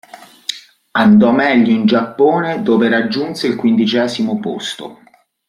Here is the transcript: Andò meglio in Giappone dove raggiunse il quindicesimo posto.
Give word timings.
Andò 0.93 1.31
meglio 1.31 1.69
in 1.71 1.85
Giappone 1.85 2.63
dove 2.63 2.89
raggiunse 2.89 3.45
il 3.45 3.55
quindicesimo 3.55 4.39
posto. 4.39 4.99